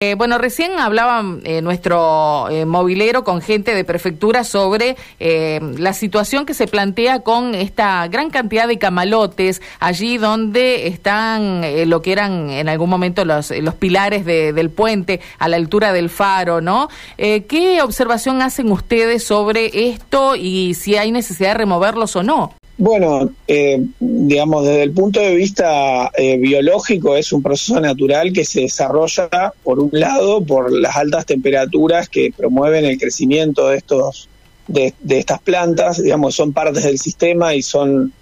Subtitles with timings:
[0.00, 6.46] Eh, bueno, recién hablaba eh, nuestro eh, movilero con gente de prefectura sobre la situación
[6.46, 12.50] que se plantea con esta gran cantidad de camalotes allí donde están lo que eran
[12.50, 16.88] en algún momento los pilares del puente a la altura del faro, ¿no?
[17.16, 22.54] ¿Qué observación hacen ustedes sobre esto y si hay necesidad de removerlos o no?
[22.78, 28.44] Bueno, eh, digamos, desde el punto de vista eh, biológico es un proceso natural que
[28.44, 34.28] se desarrolla, por un lado, por las altas temperaturas que promueven el crecimiento de estos
[34.68, 38.12] de, estas plantas, digamos, son partes del sistema y son,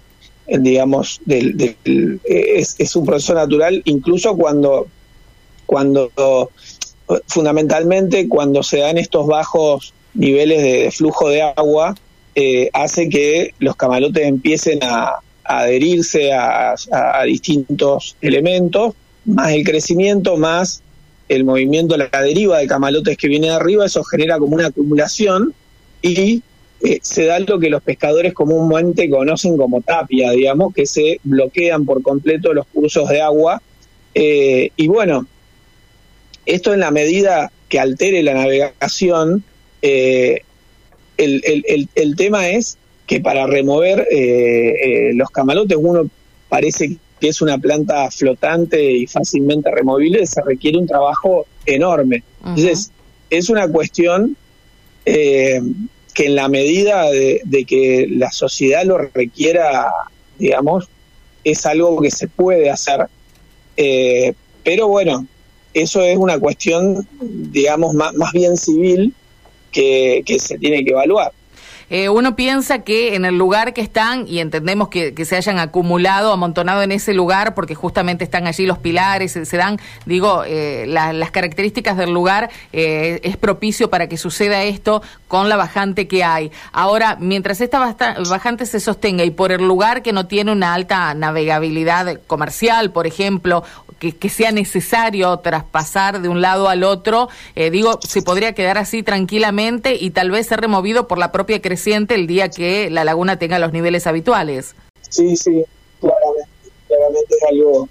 [0.47, 1.75] eh, digamos, del,
[2.23, 4.87] es, un proceso natural, incluso cuando,
[5.67, 6.09] cuando
[7.27, 11.95] fundamentalmente cuando se dan estos bajos niveles de flujo de agua,
[12.39, 16.75] eh, hace que los camalotes empiecen a, adherirse a,
[17.25, 18.93] distintos elementos,
[19.25, 20.83] más el crecimiento, más
[21.29, 25.55] el movimiento, la deriva de camalotes que viene de arriba, eso genera como una acumulación
[26.03, 26.43] y
[26.83, 31.85] eh, se da lo que los pescadores comúnmente conocen como tapia, digamos, que se bloquean
[31.85, 33.63] por completo los cursos de agua.
[34.13, 35.25] Eh, y bueno,
[36.45, 39.43] esto en la medida que altere la navegación,
[41.17, 46.09] el, el, tema es que para remover eh, eh, los camalotes uno
[46.49, 52.23] parece que es una planta flotante y fácilmente removible, se requiere un trabajo enorme.
[52.45, 52.91] Entonces,
[53.29, 54.37] es una cuestión
[55.05, 55.59] eh,
[56.13, 59.91] que en la medida de, que la sociedad lo requiera,
[60.37, 60.87] digamos,
[61.43, 63.07] es algo que se puede hacer.
[64.63, 65.25] pero bueno,
[65.73, 69.13] eso es una cuestión, digamos, más, más bien civil
[69.71, 71.31] que, se tiene que evaluar.
[71.89, 76.33] Eh, uno piensa que en el lugar que están, y entendemos que, se hayan acumulado,
[76.33, 81.31] amontonado en ese lugar, porque justamente están allí los pilares, se, dan, digo, eh, las
[81.31, 86.51] características del lugar, eh, es propicio para que suceda esto con la bajante que hay.
[86.73, 91.13] Ahora, mientras esta bajante se sostenga y por el lugar que no tiene una alta
[91.13, 93.63] navegabilidad comercial, por ejemplo,
[93.99, 99.03] que, sea necesario traspasar de un lado al otro, eh, digo, se podría quedar así
[99.03, 103.39] tranquilamente y tal vez ser removido por la propia creciente el día que la laguna
[103.39, 104.75] tenga los niveles habituales.
[105.09, 105.63] Sí, sí,
[105.99, 106.49] claramente,
[106.87, 107.89] claramente es algo,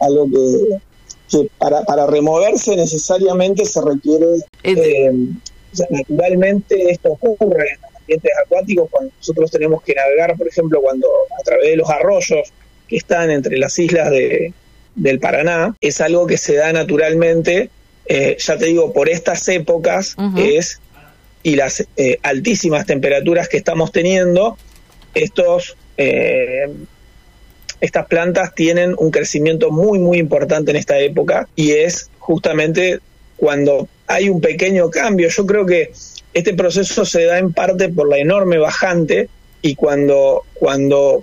[0.00, 0.26] algo
[1.30, 4.26] que, para, para removerse necesariamente se requiere,
[4.62, 5.12] eh,
[5.90, 11.08] naturalmente esto ocurre en los ambientes acuáticos cuando nosotros tenemos que navegar, por ejemplo, cuando
[11.38, 12.52] a través de los arroyos
[12.88, 14.52] que están entre las islas de,
[14.96, 17.70] del Paraná, es algo que se da naturalmente,
[18.06, 20.80] eh, ya te digo, por estas épocas es
[21.42, 24.58] y las eh, altísimas temperaturas que estamos teniendo,
[25.14, 26.68] estos, eh,
[27.80, 32.98] estas plantas tienen un crecimiento muy, muy importante en esta época y es justamente
[33.36, 35.28] cuando hay un pequeño cambio.
[35.28, 35.92] Yo creo que
[36.34, 39.28] este proceso se da en parte por la enorme bajante
[39.62, 41.22] y cuando, cuando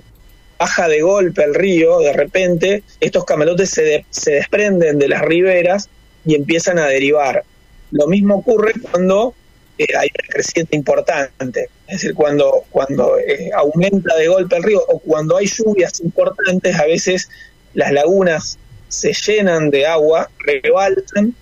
[0.57, 5.89] baja de golpe el río, de repente estos camalotes se, se desprenden de las riberas
[6.25, 7.43] y empiezan a derivar.
[7.91, 9.33] Lo mismo ocurre cuando
[9.77, 14.83] eh, hay una creciente importante, es decir, cuando, cuando eh, aumenta de golpe el río
[14.87, 17.29] o cuando hay lluvias importantes, a veces
[17.73, 21.33] las lagunas se llenan de agua, rebalsan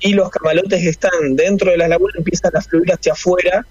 [0.00, 3.64] y los camalotes que están dentro de las lagunas empiezan a fluir hacia afuera,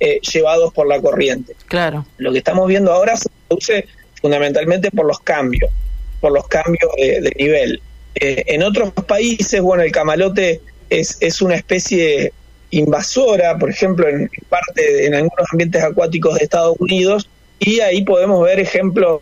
[0.00, 1.54] eh, llevados por la corriente.
[1.66, 2.04] Claro.
[2.18, 3.86] Lo que estamos viendo ahora se produce
[4.24, 5.70] fundamentalmente por los cambios,
[6.18, 7.82] por los cambios de, nivel.
[8.14, 12.32] Eh, en otros países, bueno, el camalote es, es una especie
[12.70, 18.42] invasora, por ejemplo, en parte en algunos ambientes acuáticos de Estados Unidos, y ahí podemos
[18.42, 19.20] ver ejemplos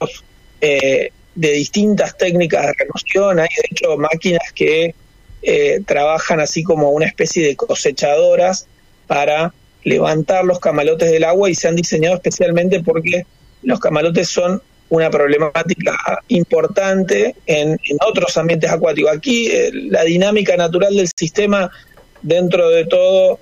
[0.61, 3.41] eh, de distintas técnicas de remoción.
[3.41, 4.95] Hay, de hecho, máquinas que
[5.43, 8.69] eh, trabajan así como una especie de cosechadoras
[9.09, 9.53] para
[9.83, 13.27] levantar los camalotes del agua y se han diseñado especialmente porque
[13.65, 15.97] los camalotes son una problemática
[16.29, 19.11] importante en, otros ambientes acuáticos.
[19.11, 21.71] Aquí eh, la dinámica natural del sistema,
[22.21, 23.39] dentro de todo,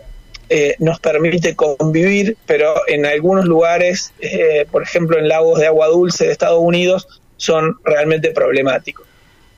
[0.48, 5.88] eh, nos permite convivir, pero en algunos lugares, eh, por ejemplo en lagos de agua
[5.88, 9.08] dulce de Estados Unidos, son realmente problemáticos.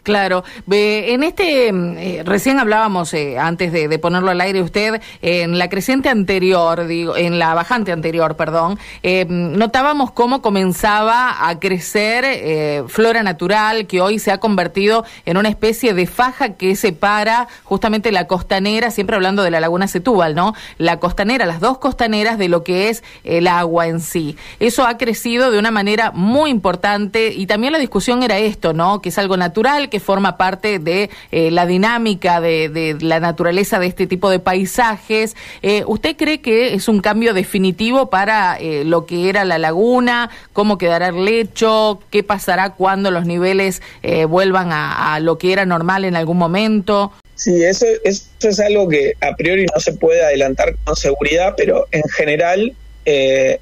[0.02, 5.58] Claro, en este, mm, eh, recién hablábamos, eh, antes de, ponerlo al aire usted, en
[5.58, 12.84] la creciente anterior, digo, en la bajante anterior, perdón, eh, notábamos cómo comenzaba a crecer
[12.88, 18.10] flora natural que hoy se ha convertido en una especie de faja que separa justamente
[18.10, 20.54] la costanera, siempre hablando de la laguna Setúbal, ¿no?
[20.78, 24.36] La costanera, las dos costaneras de lo que es el agua en sí.
[24.58, 29.00] Eso ha crecido de una manera muy importante y también la discusión era esto, ¿no?
[29.00, 33.88] Que es algo natural que forma parte de eh, la dinámica de, la naturaleza de
[33.88, 35.36] este tipo de paisajes.
[35.60, 40.30] Eh, ¿Usted cree que es un cambio definitivo para eh, lo que era la laguna?
[40.54, 42.00] ¿Cómo quedará el lecho?
[42.10, 43.82] ¿Qué pasará cuando los niveles
[44.28, 47.12] vuelvan a, lo que era normal en algún momento?
[47.34, 52.08] Sí, eso, es algo que a priori no se puede adelantar con seguridad, pero en
[52.08, 52.74] general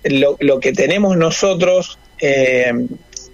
[0.04, 1.98] lo, lo, que tenemos nosotros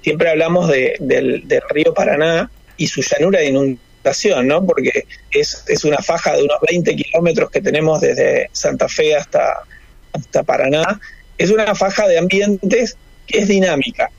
[0.07, 4.65] siempre hablamos de, del, río Paraná y su llanura de inundación, ¿no?
[4.65, 9.65] Porque es, es una faja de unos 20 kilómetros que tenemos desde Santa Fe hasta,
[10.13, 11.01] hasta Paraná.
[11.39, 12.97] Es una faja de ambientes
[13.27, 14.11] que es dinámica.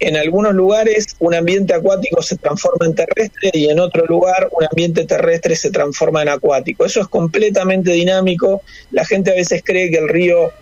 [0.00, 4.64] En algunos lugares un ambiente acuático se transforma en terrestre y en otro lugar un
[4.64, 6.86] ambiente terrestre se transforma en acuático.
[6.86, 8.62] Eso es completamente dinámico.
[8.92, 10.52] La gente a veces cree que el río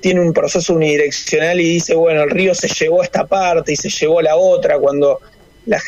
[0.00, 3.76] tiene un proceso unidireccional y dice, bueno, el río se llevó a esta parte y
[3.76, 5.20] se llevó a la otra, cuando
[5.66, 5.80] la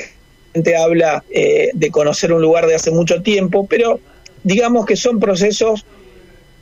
[0.77, 4.01] habla eh, de conocer un lugar de hace mucho tiempo, pero
[4.43, 5.85] digamos que son procesos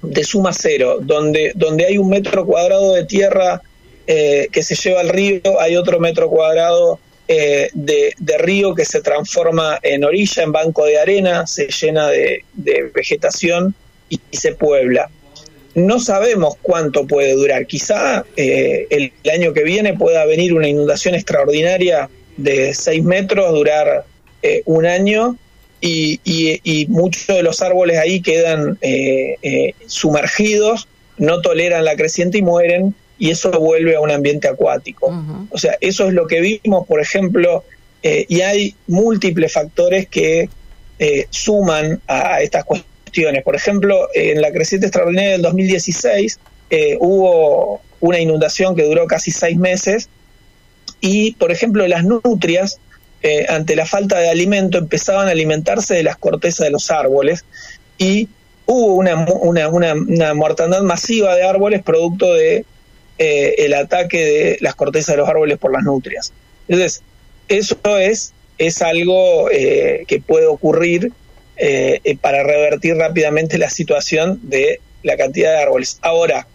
[0.02, 3.62] de suma cero, donde, donde hay un metro cuadrado de tierra
[4.06, 9.00] eh, que se lleva al río, hay otro metro cuadrado eh, de, río que se
[9.02, 12.44] transforma en orilla, en banco de arena, se llena de,
[12.94, 13.74] vegetación
[14.08, 15.10] y se puebla
[15.74, 17.66] no sabemos cuánto puede durar.
[17.66, 24.06] Quizá eh, el, año que viene pueda venir una inundación extraordinaria de 6 metros, durar
[24.42, 25.36] eh, un año
[25.80, 30.88] y, muchos de los árboles ahí quedan eh, sumergidos,
[31.18, 35.12] no toleran la creciente y mueren y eso vuelve a un ambiente acuático.
[35.50, 37.64] O sea, eso es lo que vimos, por ejemplo,
[38.02, 40.48] y hay múltiples factores que
[41.30, 42.88] suman a estas cuestiones
[43.44, 46.38] por ejemplo, en la creciente extraordinaria del 2016
[46.70, 50.08] eh, hubo una inundación que duró casi seis meses
[51.00, 52.78] y, por ejemplo, las nutrias,
[53.22, 57.44] eh, ante la falta de alimento, empezaban a alimentarse de las cortezas de los árboles
[57.98, 58.28] y
[58.66, 62.64] hubo una, una, mortandad masiva de árboles producto de
[63.18, 66.32] eh, el ataque de las cortezas de los árboles por las nutrias.
[66.68, 67.02] Entonces,
[67.48, 71.12] eso es, es algo que puede ocurrir
[71.60, 75.98] eh, eh, para revertir rápidamente la situación de la cantidad de árboles.
[76.02, 76.46] Ahora,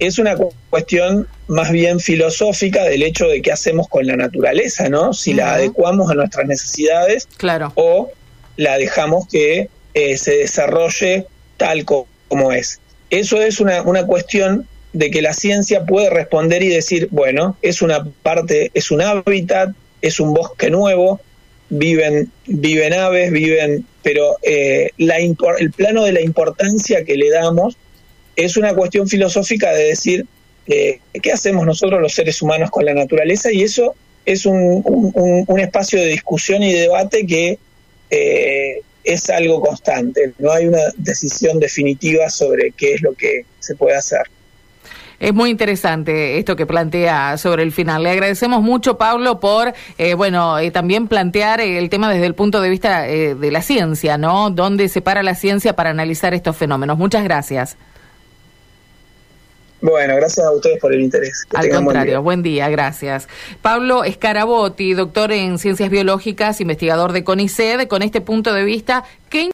[0.00, 0.34] es una
[0.70, 5.12] cuestión más bien filosófica del hecho de qué hacemos con la naturaleza, ¿no?
[5.12, 7.72] Si la adecuamos a nuestras necesidades claro.
[7.74, 8.10] o
[8.56, 11.26] la dejamos que eh, se desarrolle
[11.58, 12.80] tal como es.
[13.10, 17.82] Eso es una, una cuestión de que la ciencia puede responder y decir, bueno, es
[17.82, 19.70] una parte, es un hábitat,
[20.00, 21.20] es un bosque nuevo,
[21.68, 27.76] viven, viven aves, viven, pero eh, la, el plano de la importancia que le damos
[28.44, 30.26] es una cuestión filosófica de decir
[30.66, 33.94] eh, qué hacemos nosotros los seres humanos con la naturaleza y eso
[34.24, 37.58] es un, espacio de discusión y debate que
[38.10, 43.74] eh, es algo constante, no hay una decisión definitiva sobre qué es lo que se
[43.74, 44.22] puede hacer.
[45.18, 48.04] Es muy interesante esto que plantea sobre el final.
[48.04, 52.70] Le agradecemos mucho, Pablo, por, eh, bueno, también plantear el tema desde el punto de
[52.70, 54.48] vista de la ciencia, ¿no?
[54.50, 56.96] ¿Dónde se para la ciencia para analizar estos fenómenos?
[56.96, 57.76] Muchas gracias.
[59.82, 61.46] Bueno, gracias a ustedes por el interés.
[61.54, 62.68] Al contrario, buen día.
[62.68, 63.28] gracias.
[63.62, 69.42] Pablo Escarabotti, doctor en ciencias biológicas, investigador de CONICET, con este punto de vista, ¿qué